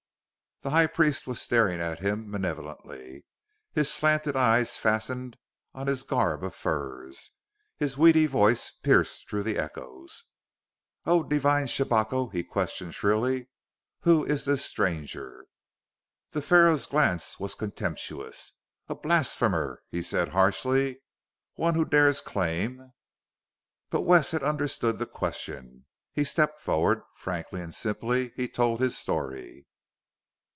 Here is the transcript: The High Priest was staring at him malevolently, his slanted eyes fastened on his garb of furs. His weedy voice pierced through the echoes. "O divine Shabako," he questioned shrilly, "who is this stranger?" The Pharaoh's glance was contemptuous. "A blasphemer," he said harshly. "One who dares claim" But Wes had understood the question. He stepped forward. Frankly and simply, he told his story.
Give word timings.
The 0.63 0.69
High 0.69 0.85
Priest 0.85 1.25
was 1.25 1.41
staring 1.41 1.79
at 1.81 2.01
him 2.01 2.29
malevolently, 2.29 3.25
his 3.73 3.91
slanted 3.91 4.35
eyes 4.35 4.77
fastened 4.77 5.35
on 5.73 5.87
his 5.87 6.03
garb 6.03 6.43
of 6.43 6.53
furs. 6.53 7.31
His 7.77 7.97
weedy 7.97 8.27
voice 8.27 8.69
pierced 8.69 9.27
through 9.27 9.41
the 9.41 9.57
echoes. 9.57 10.25
"O 11.03 11.23
divine 11.23 11.65
Shabako," 11.65 12.29
he 12.31 12.43
questioned 12.43 12.93
shrilly, 12.93 13.49
"who 14.01 14.23
is 14.23 14.45
this 14.45 14.63
stranger?" 14.63 15.47
The 16.29 16.43
Pharaoh's 16.43 16.85
glance 16.85 17.39
was 17.39 17.55
contemptuous. 17.55 18.53
"A 18.87 18.93
blasphemer," 18.93 19.81
he 19.89 20.03
said 20.03 20.29
harshly. 20.29 21.01
"One 21.55 21.73
who 21.73 21.85
dares 21.85 22.21
claim" 22.21 22.91
But 23.89 24.01
Wes 24.01 24.29
had 24.29 24.43
understood 24.43 24.99
the 24.99 25.07
question. 25.07 25.87
He 26.13 26.23
stepped 26.23 26.59
forward. 26.59 27.01
Frankly 27.15 27.61
and 27.61 27.73
simply, 27.73 28.31
he 28.35 28.47
told 28.47 28.79
his 28.79 28.95
story. 28.95 29.65